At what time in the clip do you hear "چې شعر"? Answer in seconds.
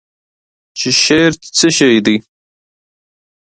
0.79-1.31